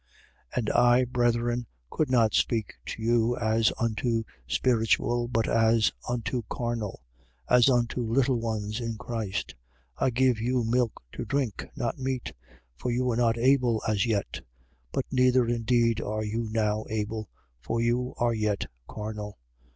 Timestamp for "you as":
3.03-3.71